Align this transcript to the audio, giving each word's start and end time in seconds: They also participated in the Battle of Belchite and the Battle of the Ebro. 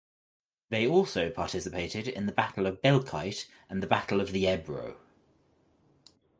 They 0.71 0.87
also 0.87 1.29
participated 1.29 2.07
in 2.07 2.25
the 2.25 2.31
Battle 2.31 2.65
of 2.65 2.81
Belchite 2.81 3.45
and 3.69 3.83
the 3.83 3.85
Battle 3.85 4.19
of 4.19 4.31
the 4.31 4.47
Ebro. 4.47 4.95